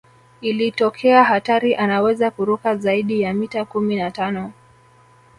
Ikitokea 0.41 1.23
hatari 1.23 1.75
anaweza 1.75 2.31
kuruka 2.31 2.75
zaidi 2.75 3.21
ya 3.21 3.33
mita 3.33 3.65
kumi 3.65 3.95
na 3.95 4.11
tano 4.11 4.51